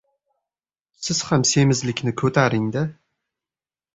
—Siz 1.07 1.19
ham 1.27 1.43
semizlikni 1.51 2.13
ko‘taring-da. 2.21 2.83